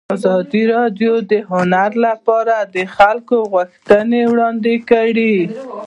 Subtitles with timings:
[0.15, 5.35] ازادي راډیو د هنر لپاره د خلکو غوښتنې وړاندې کړي.